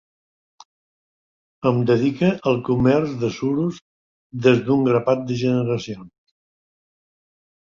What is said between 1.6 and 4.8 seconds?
Em dedique al comerç de suros des